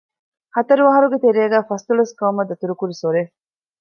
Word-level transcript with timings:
ހަތަރު 0.55 0.81
އަަހަރުގެ 0.85 1.17
ތެރޭގައި 1.23 1.67
ފަސްދޮޅަސް 1.69 2.13
ގައުމަށް 2.19 2.49
ދަތުރު 2.49 2.73
ކުރި 2.79 2.93
ސޮރެއް 3.01 3.31